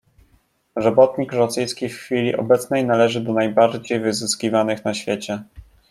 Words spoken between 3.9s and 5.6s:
wyzyskiwanych w świecie."